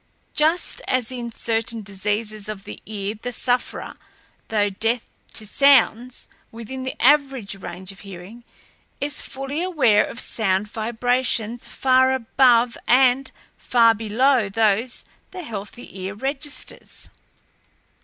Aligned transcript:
Just 0.33 0.81
as 0.87 1.11
in 1.11 1.31
certain 1.31 1.83
diseases 1.83 2.49
of 2.49 2.63
the 2.63 2.81
ear 2.87 3.13
the 3.21 3.31
sufferer, 3.31 3.95
though 4.47 4.71
deaf 4.71 5.05
to 5.35 5.45
sounds 5.45 6.27
within 6.51 6.81
the 6.81 6.99
average 6.99 7.53
range 7.53 7.91
of 7.91 7.99
hearing, 7.99 8.43
is 8.99 9.21
fully 9.21 9.61
aware 9.61 10.03
of 10.03 10.19
sound 10.19 10.67
vibrations 10.67 11.67
far 11.67 12.13
above 12.13 12.79
and 12.87 13.31
far 13.59 13.93
below 13.93 14.49
those 14.49 15.05
the 15.29 15.43
healthy 15.43 15.99
ear 16.01 16.15
registers." 16.15 17.11